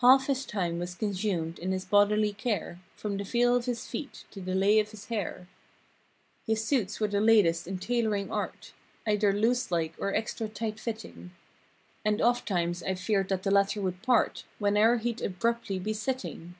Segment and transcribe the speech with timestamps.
[0.00, 4.24] Half his time was consumed in his bodily care; From the feel of his feet,
[4.30, 5.48] to the lay of his hair.
[6.46, 8.74] 229 His suits were the latest in tailoring art;
[9.08, 11.32] Either loose like or extra tight fitting;
[12.04, 15.94] And of times IVe feared that the latter would part— When e'er he'd abruptly be
[15.94, 16.54] sitting.